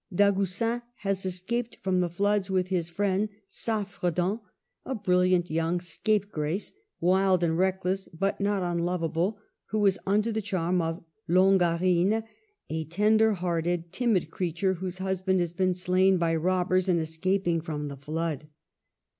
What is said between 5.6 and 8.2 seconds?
scapegrace, wild and reckless,